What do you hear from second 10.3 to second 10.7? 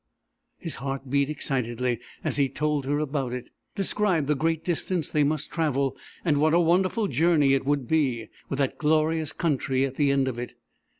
it....